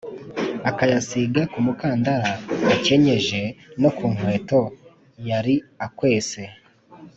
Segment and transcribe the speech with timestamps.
[0.69, 2.31] akayasīga ku mukandara
[2.73, 3.41] akenyeje
[3.81, 4.61] no ku nkweto
[5.29, 6.43] yari akwese.